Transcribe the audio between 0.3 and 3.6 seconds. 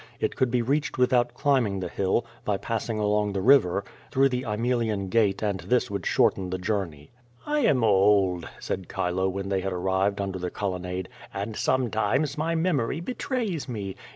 could be reached without climbing the hill, by passing along the